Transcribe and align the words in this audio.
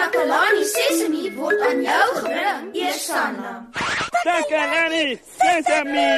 Takalani 0.00 0.64
Sesemi 0.64 1.28
word 1.36 1.60
aan 1.60 1.82
jou 1.84 2.04
gebring, 2.16 2.68
Eersanna. 2.72 3.50
Takalani 4.24 5.18
Sesemi. 5.36 6.12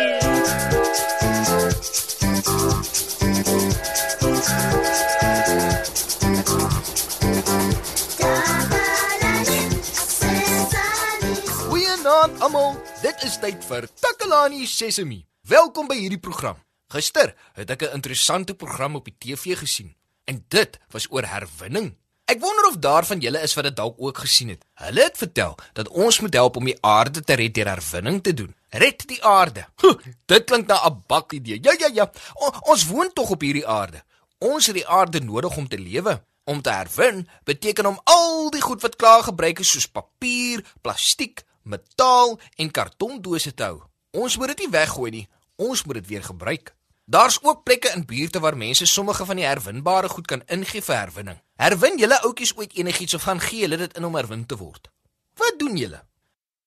Goeienaand 11.66 12.38
almal. 12.38 12.78
Dit 13.02 13.26
is 13.26 13.34
tyd 13.42 13.66
vir 13.66 13.88
Takalani 13.98 14.62
Sesemi. 14.66 15.24
Welkom 15.50 15.90
by 15.90 15.98
hierdie 15.98 16.22
program. 16.22 16.62
Gister 16.94 17.34
het 17.58 17.74
ek 17.74 17.82
'n 17.82 17.98
interessante 17.98 18.54
program 18.54 18.94
op 18.94 19.10
die 19.10 19.18
TV 19.18 19.58
gesien 19.58 19.96
en 20.30 20.44
dit 20.48 20.78
was 20.94 21.10
oor 21.10 21.26
herwinning. 21.26 22.01
Ek 22.24 22.40
wonder 22.40 22.68
of 22.68 22.78
daar 22.78 23.04
van 23.04 23.20
julle 23.20 23.40
is 23.42 23.54
wat 23.54 23.64
dit 23.64 23.76
dalk 23.76 23.96
ook 23.98 24.18
gesien 24.24 24.48
het. 24.48 24.64
Hulle 24.74 25.02
het 25.02 25.18
vertel 25.18 25.56
dat 25.72 25.88
ons 25.88 26.20
moet 26.20 26.34
help 26.34 26.56
om 26.56 26.64
die 26.64 26.78
aarde 26.80 27.20
te 27.20 27.34
red 27.34 27.54
deur 27.54 27.68
herwinning 27.74 28.22
te 28.22 28.34
doen. 28.34 28.54
Red 28.70 29.06
die 29.08 29.24
aarde. 29.24 29.66
Huh, 29.82 29.96
dit 30.26 30.44
klink 30.44 30.66
na 30.66 30.78
'n 30.88 31.02
bak 31.06 31.32
idee. 31.32 31.58
Ja 31.62 31.74
ja 31.78 31.88
ja. 31.92 32.10
O, 32.34 32.50
ons 32.72 32.86
woon 32.86 33.12
tog 33.12 33.30
op 33.30 33.40
hierdie 33.40 33.66
aarde. 33.66 34.02
Ons 34.38 34.66
het 34.66 34.74
die 34.74 34.88
aarde 34.88 35.20
nodig 35.20 35.56
om 35.56 35.68
te 35.68 35.78
lewe. 35.78 36.22
Om 36.44 36.62
te 36.62 36.70
herwin 36.70 37.28
beteken 37.44 37.86
om 37.86 38.00
al 38.04 38.50
die 38.50 38.60
goed 38.60 38.82
wat 38.82 38.96
klaar 38.96 39.22
gebruik 39.22 39.58
is 39.58 39.70
soos 39.70 39.86
papier, 39.86 40.64
plastiek, 40.80 41.44
metaal 41.62 42.40
en 42.56 42.70
kartondose 42.70 43.54
te 43.54 43.62
hou. 43.62 43.82
Ons 44.10 44.36
moet 44.36 44.46
dit 44.46 44.58
nie 44.58 44.70
weggooi 44.70 45.10
nie. 45.10 45.28
Ons 45.56 45.84
moet 45.84 45.94
dit 45.94 46.06
weer 46.06 46.24
gebruik. 46.24 46.74
Daar's 47.04 47.38
ook 47.42 47.64
plekke 47.64 47.90
in 47.94 48.04
buurte 48.06 48.40
waar 48.40 48.56
mense 48.56 48.86
sommige 48.86 49.24
van 49.26 49.36
die 49.36 49.44
herwinbare 49.44 50.08
goed 50.08 50.26
kan 50.26 50.42
ingee 50.46 50.82
vir 50.82 50.96
herwinning. 50.96 51.40
Herwin 51.56 51.98
julle 51.98 52.20
oudjies 52.22 52.54
ooit 52.56 52.76
enigiets 52.78 53.14
of 53.14 53.22
gaan 53.22 53.40
gee 53.40 53.60
hulle 53.60 53.76
dit 53.76 53.96
in 53.96 54.04
om 54.04 54.14
herwin 54.14 54.46
te 54.46 54.56
word? 54.56 54.90
Wat 55.34 55.58
doen 55.58 55.76
julle? 55.76 56.04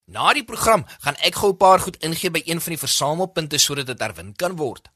Na 0.05 0.33
die 0.33 0.43
program 0.43 0.85
gaan 0.99 1.15
ek 1.15 1.35
gou 1.35 1.51
'n 1.51 1.57
paar 1.57 1.79
goed 1.79 1.97
ingee 2.03 2.29
by 2.29 2.41
een 2.45 2.61
van 2.61 2.71
die 2.71 2.83
versamelpunte 2.83 3.57
sodat 3.57 3.87
dit 3.87 3.99
herwin 3.99 4.35
kan 4.35 4.55
word. 4.55 4.89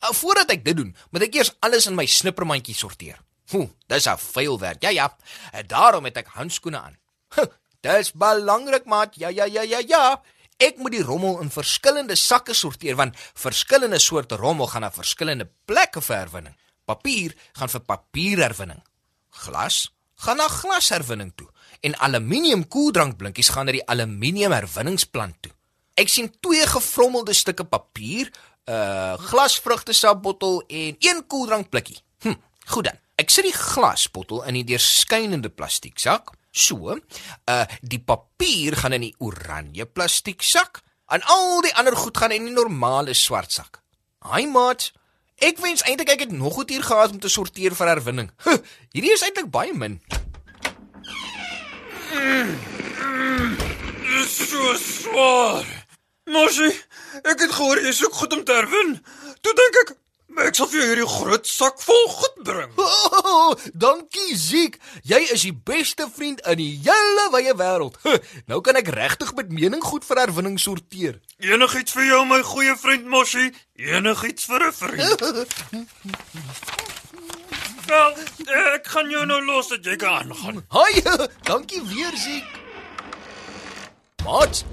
Nou 0.00 0.14
voordat 0.14 0.50
ek 0.50 0.64
dit 0.64 0.76
doen, 0.76 0.96
moet 1.10 1.22
ek 1.22 1.34
eers 1.34 1.54
alles 1.60 1.86
in 1.86 1.94
my 1.94 2.06
snippermandjie 2.06 2.74
sorteer. 2.74 3.18
Hoe, 3.50 3.68
dis 3.86 4.06
'n 4.06 4.16
vuil 4.16 4.58
werk. 4.58 4.82
Ja 4.82 4.88
ja. 4.88 5.16
En 5.52 5.66
daarom 5.66 6.04
het 6.04 6.16
ek 6.16 6.26
handskoene 6.26 6.78
aan. 6.78 6.96
Dis 7.80 8.12
belangrik, 8.12 8.84
maat. 8.84 9.16
Ja 9.16 9.28
ja 9.28 9.44
ja 9.44 9.62
ja 9.62 9.80
ja. 9.86 10.22
Ek 10.62 10.78
moet 10.78 10.94
die 10.94 11.02
rommel 11.02 11.40
in 11.42 11.50
verskillende 11.50 12.16
sakke 12.16 12.54
sorteer 12.54 12.96
want 12.96 13.16
verskillende 13.34 13.98
soorte 13.98 14.36
rommel 14.36 14.70
gaan 14.70 14.86
na 14.86 14.92
verskillende 14.94 15.48
plekke 15.66 16.02
vir 16.04 16.16
herwinning. 16.16 16.56
Papier 16.84 17.34
gaan 17.58 17.72
vir 17.72 17.80
papierherwinning. 17.80 18.82
Glas 19.44 19.88
gaan 20.24 20.38
na 20.38 20.48
glasherwinning 20.48 21.32
toe 21.34 21.48
en 21.84 21.96
aluminium 22.06 22.64
koeldrankblikkies 22.68 23.50
gaan 23.52 23.68
na 23.68 23.74
die 23.76 23.84
aluminium 23.90 24.54
herwinningsplant 24.54 25.36
toe. 25.44 25.52
Ek 26.00 26.10
sien 26.10 26.30
twee 26.42 26.64
gevrommelde 26.66 27.34
stukke 27.36 27.64
papier, 27.64 28.30
'n 28.64 28.72
uh, 28.72 29.14
glasvrugtesapbottel 29.28 30.62
en 30.66 30.96
een 30.98 31.26
koeldrankblikkie. 31.26 31.98
Hm, 32.24 32.38
goed 32.66 32.84
dan. 32.84 32.98
Ek 33.14 33.30
sit 33.30 33.44
die 33.44 33.52
glasbottel 33.52 34.42
in 34.48 34.54
die 34.54 34.64
deurskynende 34.64 35.48
plastieksak. 35.48 36.32
So, 36.54 36.94
uh 37.50 37.64
die 37.82 37.98
papier 37.98 38.76
gaan 38.78 38.94
in 38.94 39.08
die 39.08 39.14
oranje 39.18 39.86
plastieksak 39.90 40.84
en 41.10 41.24
al 41.26 41.64
die 41.66 41.74
ander 41.74 41.96
goed 41.98 42.16
gaan 42.16 42.34
in 42.34 42.46
die 42.46 42.54
normale 42.54 43.14
swart 43.18 43.50
sak. 43.52 43.80
Haai 44.22 44.46
maat, 44.46 44.92
ek 45.42 45.58
wens 45.64 45.82
eintlik 45.82 46.14
ek 46.14 46.26
het 46.26 46.32
nog 46.32 46.54
goed 46.54 46.70
hier 46.70 46.86
gehad 46.86 47.10
om 47.10 47.18
te 47.20 47.28
sorteer 47.28 47.74
vir 47.74 47.90
herwinning. 47.90 48.30
Huh, 48.46 48.60
hierdie 48.94 49.12
is 49.16 49.26
eintlik 49.26 49.50
baie 49.50 49.74
min. 49.74 49.98
Dis 54.06 54.38
so 54.50 54.76
swaar. 54.78 55.66
Mosie, 56.30 56.70
ek 57.26 57.42
het 57.42 57.52
gehoor 57.52 57.82
jy 57.82 57.92
soek 57.92 58.14
goed 58.22 58.38
om 58.38 58.44
te 58.46 58.54
herwin. 58.56 58.94
Toe 59.44 59.52
dink 59.58 59.80
ek, 59.82 59.90
ek 60.44 60.56
sal 60.58 60.68
vir 60.70 60.80
jou 60.80 60.86
hierdie 60.88 61.08
groot 61.08 61.46
sak 61.48 61.80
vol 61.84 62.06
goed 62.10 62.40
bring. 62.46 62.72
Oh, 62.80 63.54
dankie 63.74 64.34
Ziek. 64.36 64.78
Jy 65.06 65.20
is 65.34 65.44
die 65.46 65.54
beste 65.54 66.08
vriend 66.10 66.42
in 66.50 66.58
die 66.60 66.80
hele 66.84 67.28
wye 67.32 67.54
wêreld. 67.58 67.96
Huh, 68.04 68.18
nou 68.50 68.60
kan 68.64 68.76
ek 68.80 68.90
regtig 68.94 69.34
met 69.38 69.52
mening 69.54 69.84
goed 69.84 70.04
vir 70.04 70.24
herwinning 70.24 70.58
sorteer. 70.60 71.20
Enigiets 71.38 71.94
vir 71.96 72.08
jou 72.10 72.24
my 72.28 72.40
goeie 72.42 72.76
vriend 72.80 73.06
Mosie, 73.06 73.52
enigiets 73.78 74.48
vir 74.50 74.68
'n 74.68 74.72
vriend. 74.72 75.24
Wel, 77.86 78.14
ek 78.76 78.86
gaan 78.88 79.10
jou 79.10 79.24
nou 79.26 79.40
los 79.44 79.68
dat 79.68 79.84
jy 79.84 79.96
kan 79.96 80.32
aangaan. 80.32 80.64
Haai, 80.68 81.02
dankie 81.44 81.82
weer 81.94 82.16
Ziek. 82.16 82.48
Wat? 84.24 84.64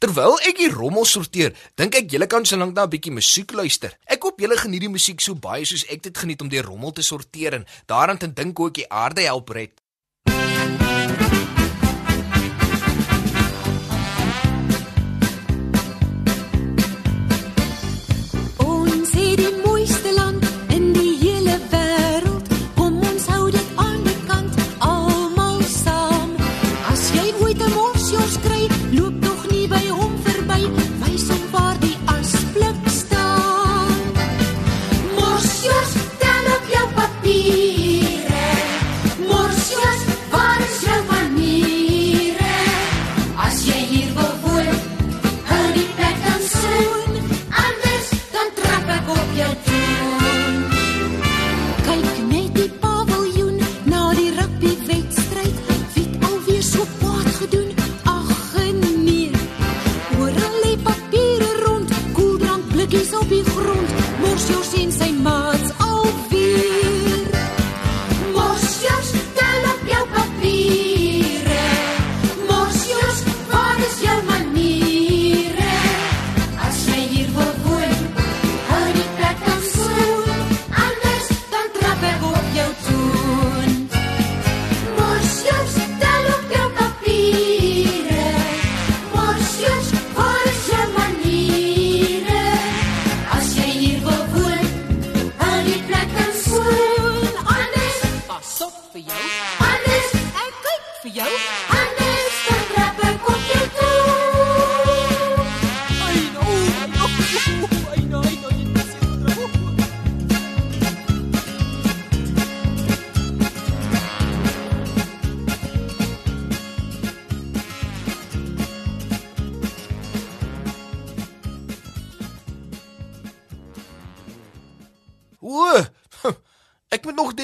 Terwyl 0.00 0.38
ek 0.48 0.56
die 0.56 0.70
rommel 0.72 1.04
sorteer, 1.04 1.50
dink 1.76 1.92
ek 1.98 2.06
julle 2.08 2.24
kan 2.24 2.46
solank 2.48 2.72
na 2.72 2.86
'n 2.86 2.92
bietjie 2.92 3.12
musiek 3.12 3.52
luister. 3.52 3.92
Ek 4.08 4.22
hoop 4.24 4.40
julle 4.40 4.56
geniet 4.56 4.80
die 4.80 4.88
musiek 4.88 5.20
so 5.20 5.34
baie 5.34 5.66
soos 5.68 5.84
ek 5.92 6.00
dit 6.08 6.16
geniet 6.16 6.40
om 6.40 6.48
die 6.48 6.62
rommel 6.64 6.92
te 6.96 7.02
sorteer 7.02 7.52
en 7.52 7.66
daaraan 7.84 8.16
te 8.16 8.32
dink 8.32 8.56
hoe 8.56 8.68
ek 8.68 8.80
die 8.80 8.88
aarde 8.88 9.20
help 9.28 9.50
red. 9.50 9.76
Ek 49.40 49.69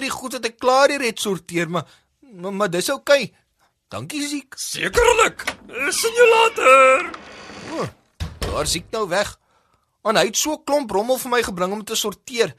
die 0.06 0.14
goed 0.14 0.38
wat 0.38 0.46
ek 0.48 0.60
klaar 0.62 0.92
hier 0.92 1.04
het 1.04 1.22
sorteer, 1.22 1.70
maar 1.70 1.86
maar, 2.36 2.52
maar 2.52 2.70
dis 2.70 2.90
oukei. 2.90 3.22
Okay. 3.22 3.34
Dankie 3.88 4.22
Ziek. 4.26 4.54
Sekerlik. 4.58 5.44
Sien 5.94 6.16
jou 6.18 6.28
later. 6.28 7.10
O, 7.72 7.86
daar 8.48 8.66
Ziek 8.66 8.90
nou 8.90 9.06
weg. 9.08 9.36
En 10.06 10.18
hy 10.18 10.24
het 10.26 10.36
so 10.36 10.52
'n 10.54 10.64
klomp 10.64 10.90
rommel 10.90 11.18
vir 11.18 11.30
my 11.30 11.42
gebring 11.42 11.72
om 11.72 11.84
te 11.84 11.94
sorteer. 11.94 12.54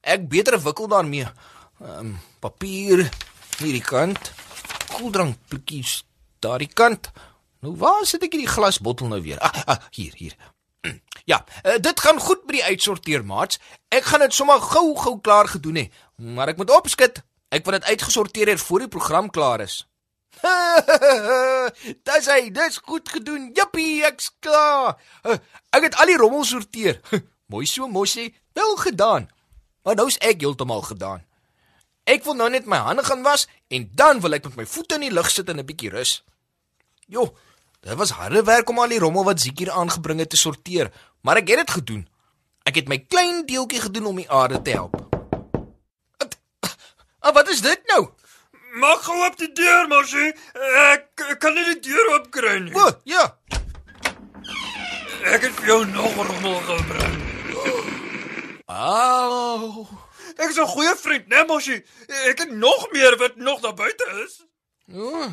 Ek 0.00 0.28
beter 0.28 0.60
wikkel 0.60 0.88
daarmee. 0.88 1.26
Ehm 1.80 1.98
um, 1.98 2.18
papier 2.40 3.10
hierdie 3.58 3.84
kant. 3.84 4.32
koeldrank 4.96 5.36
blikkies 5.48 6.04
daardie 6.38 6.72
kant. 6.72 7.10
Nou 7.60 7.76
waar 7.76 8.04
sit 8.04 8.22
ek 8.22 8.32
hierdie 8.32 8.52
glasbottel 8.52 9.08
nou 9.08 9.22
weer? 9.22 9.38
Ah, 9.40 9.62
ah 9.66 9.78
hier, 9.90 10.12
hier. 10.16 10.36
Ja, 11.26 11.40
uh, 11.66 11.78
dit 11.82 12.00
gaan 12.00 12.20
goed 12.22 12.44
by 12.46 12.60
die 12.60 12.64
uitsorteer, 12.64 13.24
maats. 13.26 13.58
Ek 13.90 14.06
gaan 14.06 14.22
dit 14.22 14.34
sommer 14.34 14.62
gou-gou 14.62 15.16
klaar 15.20 15.50
gedoen 15.50 15.80
hê, 15.80 15.84
maar 16.22 16.52
ek 16.52 16.60
moet 16.60 16.70
opskit. 16.70 17.18
Ek 17.50 17.66
wil 17.66 17.78
dit 17.78 17.88
uitgesorteer 17.90 18.52
hê 18.52 18.56
voor 18.62 18.84
die 18.84 18.92
program 18.94 19.30
klaar 19.34 19.64
is. 19.64 19.80
Dis 22.06 22.26
hy, 22.28 22.50
dis 22.52 22.76
goed 22.84 23.08
gedoen. 23.08 23.48
Jippie, 23.56 24.04
ek's 24.06 24.28
klaar. 24.44 24.98
Uh, 25.24 25.38
ek 25.74 25.88
het 25.88 25.96
al 26.02 26.12
die 26.12 26.18
rommel 26.20 26.44
sorteer. 26.46 27.00
Mooi 27.52 27.66
so, 27.66 27.88
mosie. 27.88 28.28
Wel 28.54 28.76
gedaan. 28.82 29.26
Maar 29.86 29.98
nou's 29.98 30.18
ek 30.20 30.44
heeltemal 30.44 30.84
gedaan. 30.86 31.24
Ek 32.06 32.22
wil 32.26 32.36
nou 32.38 32.46
net 32.50 32.68
my 32.70 32.78
hande 32.86 33.02
gaan 33.06 33.24
was 33.26 33.48
en 33.74 33.88
dan 33.98 34.20
wil 34.22 34.36
ek 34.38 34.46
met 34.46 34.60
my 34.60 34.66
voete 34.70 34.98
in 34.98 35.08
die 35.08 35.14
lug 35.14 35.30
sit 35.30 35.48
en 35.50 35.58
'n 35.58 35.66
bietjie 35.66 35.90
rus. 35.90 36.22
Jo, 37.10 37.34
dit 37.82 37.98
was 37.98 38.14
harde 38.14 38.42
werk 38.46 38.70
om 38.70 38.78
al 38.78 38.94
die 38.94 39.02
rommel 39.02 39.24
wat 39.26 39.40
Ziekie 39.40 39.70
aangebring 39.70 40.22
het 40.22 40.30
te 40.30 40.38
sorteer, 40.38 40.92
maar 41.26 41.36
ek 41.42 41.48
het 41.48 41.64
dit 41.64 41.70
gedoen. 41.70 42.06
Ek 42.62 42.78
het 42.78 42.88
my 42.88 42.98
klein 43.10 43.42
deeltjie 43.46 43.80
gedoen 43.82 44.06
om 44.06 44.16
die 44.22 44.30
aarde 44.30 44.62
te 44.62 44.70
help. 44.70 44.94
Ah, 47.18 47.34
wat 47.34 47.48
is 47.50 47.60
dit 47.60 47.80
nou? 47.90 48.06
Maak 48.78 49.00
gou 49.02 49.16
op 49.26 49.38
die 49.38 49.50
deur, 49.52 49.88
Moshi. 49.90 50.28
Ek, 50.92 51.08
ek 51.32 51.38
kan 51.42 51.56
nie 51.58 51.64
die 51.72 51.80
deur 51.88 52.10
oopkry 52.12 52.58
nie. 52.68 52.74
O, 52.78 52.90
ja. 53.10 53.24
Ek 55.26 55.48
het 55.48 55.56
vir 55.58 55.72
jou 55.72 55.80
nog 55.90 56.14
rommel 56.14 56.60
gebring. 56.68 57.16
Au. 58.70 59.86
Ek 60.36 60.50
is 60.50 60.58
'n 60.60 60.70
goeie 60.76 60.94
vriend, 61.02 61.26
né, 61.26 61.42
Moshi? 61.46 61.82
Ek 62.30 62.38
het 62.38 62.50
nog 62.50 62.86
meer 62.92 63.16
wat 63.18 63.36
nog 63.36 63.60
daar 63.60 63.74
buite 63.74 64.06
is. 64.26 64.44
Oh. 64.92 65.26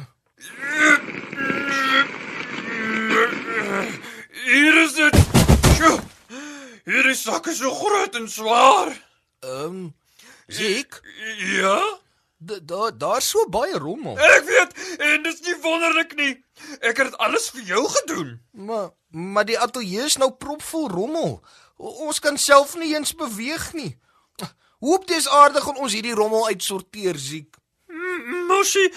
Hier 4.45 4.83
is 4.83 4.93
dit. 4.93 5.15
Sjoe. 5.75 5.99
Sak 7.43 7.51
is 7.51 7.57
so 7.59 7.73
groot 7.75 8.15
en 8.15 8.27
swaar. 8.29 8.87
Ehm, 9.39 9.65
um, 9.65 9.95
Ziek, 10.47 11.01
Ja? 11.37 11.99
daar 12.39 12.97
daar's 12.97 13.29
so 13.29 13.49
baie 13.49 13.77
rommel. 13.77 14.17
Ek 14.19 14.43
weet 14.45 14.99
en 14.99 15.23
dit 15.23 15.33
is 15.33 15.41
nie 15.41 15.55
wonderlik 15.61 16.15
nie. 16.15 16.43
Ek 16.79 16.97
het 16.97 17.09
dit 17.11 17.17
alles 17.17 17.49
vir 17.49 17.61
jou 17.67 17.83
gedoen. 17.89 18.39
Maar 18.51 18.89
maar 19.11 19.45
die 19.45 19.59
ateljee 19.59 20.03
is 20.07 20.17
nou 20.17 20.31
propvol 20.31 20.87
rommel. 20.89 21.43
O, 21.77 21.87
ons 22.07 22.19
kan 22.19 22.37
self 22.37 22.77
nie 22.79 22.95
eens 22.95 23.11
beweeg 23.15 23.73
nie. 23.73 23.99
Hoop 24.79 25.07
dis 25.07 25.27
aardig 25.27 25.67
om 25.67 25.77
ons 25.83 25.93
hierdie 25.93 26.15
rommel 26.15 26.47
uitsorteer, 26.47 27.17
Ziek. 27.19 27.55
Moshi, 28.47 28.87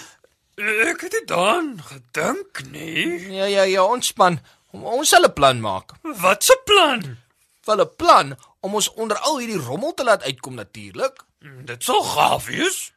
ek 0.90 1.00
het 1.00 1.10
dit 1.18 1.26
dan 1.28 1.76
gedink 1.82 2.62
nie. 2.70 3.26
Ja 3.34 3.44
ja 3.44 3.62
ja, 3.62 3.84
ontspan. 3.84 4.38
Ons 4.72 5.08
sal 5.08 5.26
'n 5.26 5.32
plan 5.32 5.60
maak. 5.60 5.98
Wat 6.02 6.46
'n 6.46 6.62
plan? 6.64 7.25
Wel 7.66 7.80
'n 7.82 7.94
plan 7.96 8.36
om 8.60 8.74
ons 8.74 8.92
onder 8.92 9.18
al 9.18 9.38
hierdie 9.38 9.58
rommel 9.58 9.94
te 9.94 10.04
laat 10.04 10.22
uitkom 10.22 10.54
natuurlik. 10.54 11.24
Dit 11.64 11.82
sal 11.84 12.02
gaaf 12.02 12.46
wees. 12.46 12.92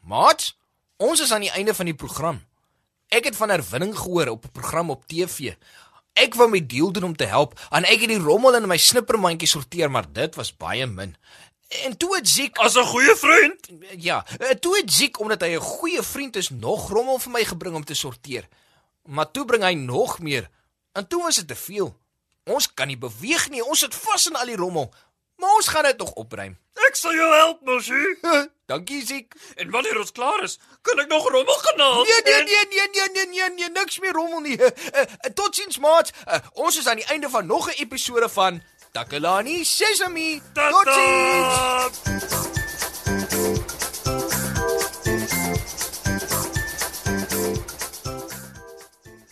Maat, 0.00 0.56
ons 0.96 1.20
is 1.20 1.32
aan 1.32 1.40
die 1.40 1.50
einde 1.50 1.74
van 1.74 1.84
die 1.84 1.94
program. 1.94 2.42
Ek 3.08 3.24
het 3.24 3.36
van 3.36 3.48
herwinning 3.48 3.96
gehoor 3.98 4.28
op 4.28 4.44
'n 4.44 4.50
program 4.52 4.90
op 4.90 5.06
TV. 5.06 5.54
Ek 6.12 6.34
wou 6.34 6.48
my 6.50 6.66
deel 6.66 6.92
doen 6.92 7.04
om 7.04 7.16
te 7.16 7.24
help 7.24 7.60
en 7.70 7.84
ek 7.84 8.00
het 8.00 8.08
die 8.08 8.18
rommel 8.18 8.54
in 8.54 8.68
my 8.68 8.76
snippermandjie 8.76 9.48
sorteer, 9.48 9.90
maar 9.90 10.12
dit 10.12 10.34
was 10.34 10.56
baie 10.56 10.86
min. 10.86 11.16
En 11.84 11.96
toe 11.96 12.16
het 12.16 12.28
Ziek, 12.28 12.56
As 12.58 12.74
'n 12.76 12.84
goeie 12.84 13.16
vriend. 13.16 13.68
ja, 13.98 14.26
eh, 14.38 14.48
toe 14.50 14.76
het 14.76 14.92
Ziek 14.92 15.20
omdat 15.20 15.40
hy 15.40 15.54
'n 15.54 15.60
goeie 15.60 16.02
vriend 16.02 16.36
is, 16.36 16.50
nog 16.50 16.88
rommel 16.90 17.18
vir 17.18 17.30
my 17.32 17.44
gebring 17.44 17.74
om 17.74 17.84
te 17.84 17.94
sorteer. 17.94 18.48
Maar 19.02 19.30
toe 19.30 19.44
bring 19.44 19.62
hy 19.62 19.72
nog 19.74 20.18
meer. 20.18 20.50
En 20.92 21.08
toe 21.08 21.22
was 21.22 21.36
dit 21.36 21.48
te 21.48 21.54
veel. 21.54 22.00
Ons 22.50 22.74
kan 22.74 22.86
nie 22.86 22.98
beweeg 22.98 23.48
nie. 23.50 23.62
Ons 23.64 23.78
sit 23.78 23.94
vas 23.94 24.26
in 24.26 24.36
al 24.36 24.46
die 24.46 24.56
rommel. 24.56 24.94
Maar 25.36 25.54
ons 25.54 25.68
gaan 25.68 25.84
dit 25.84 25.98
nog 25.98 26.10
opruim. 26.12 26.56
Ek 26.88 26.96
sal 26.96 27.12
jou 27.14 27.28
help, 27.34 27.60
Moshi. 27.66 28.16
Dankie 28.66 29.02
Ziek. 29.06 29.34
En 29.56 29.70
wanneer 29.70 29.98
ons 29.98 30.12
klaar 30.12 30.42
is, 30.42 30.58
kan 30.82 30.98
ek 30.98 31.08
nog 31.08 31.28
rommel 31.30 31.54
gaan 31.54 31.78
haal. 31.80 32.04
Nee 32.04 32.22
nee 32.24 32.34
En- 32.34 32.44
nee 32.44 32.66
nee 32.70 32.88
nee 32.92 33.08
nee 33.12 33.26
nee 33.26 33.50
nee 33.56 33.68
niks 33.70 33.98
meer 33.98 34.12
rommel 34.12 34.40
nie. 34.40 34.58
Uh, 34.58 34.66
uh, 34.66 35.02
Totsiens 35.34 35.78
maat. 35.78 36.10
Uh, 36.28 36.38
ons 36.54 36.78
is 36.78 36.86
aan 36.86 36.96
die 36.96 37.06
einde 37.06 37.28
van 37.30 37.46
nog 37.46 37.68
'n 37.68 37.74
episode 37.82 38.28
van 38.28 38.62
Takalani 38.92 39.64
Sesame. 39.64 40.40
Totsiens. 40.54 42.51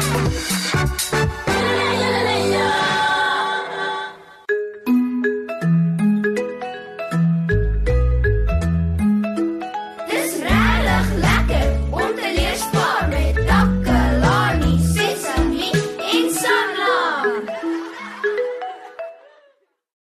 Yeah. 0.00 0.30